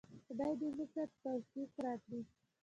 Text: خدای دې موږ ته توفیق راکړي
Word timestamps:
خدای 0.27 0.53
دې 0.59 0.67
موږ 0.77 0.89
ته 0.95 1.03
توفیق 1.23 1.71
راکړي 1.85 2.21